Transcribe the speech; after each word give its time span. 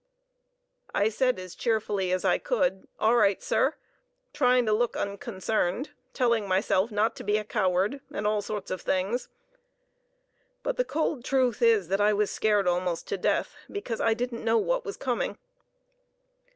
I 0.95 1.09
said 1.09 1.37
as 1.37 1.53
cheerfully 1.53 2.11
as 2.11 2.25
I 2.25 2.39
could, 2.39 2.87
"All 2.99 3.15
right, 3.15 3.39
sir," 3.39 3.75
trying 4.33 4.65
to 4.65 4.73
look 4.73 4.97
unconcerned, 4.97 5.91
telling 6.11 6.47
myself 6.47 6.89
not 6.89 7.15
to 7.17 7.23
be 7.23 7.37
a 7.37 7.43
coward, 7.43 8.01
and 8.11 8.25
all 8.25 8.41
sorts 8.41 8.71
of 8.71 8.81
things; 8.81 9.29
but 10.63 10.77
the 10.77 10.83
cold 10.85 11.23
truth 11.23 11.61
is 11.61 11.87
that 11.89 12.01
I 12.01 12.13
was 12.13 12.31
scared 12.31 12.67
almost 12.67 13.07
to 13.09 13.15
death 13.19 13.53
because 13.71 14.01
I 14.01 14.15
didn't 14.15 14.43
know 14.43 14.57
what 14.57 14.85
was 14.85 14.97
coming. 14.97 15.37